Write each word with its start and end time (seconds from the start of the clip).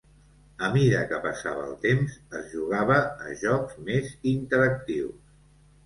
A 0.67 0.69
mida 0.77 1.01
que 1.11 1.19
passava 1.25 1.67
el 1.67 1.75
temps, 1.85 2.17
es 2.41 2.49
jugava 2.55 2.99
a 3.29 3.39
jocs 3.45 3.79
més 3.93 4.13
interactius. 4.37 5.35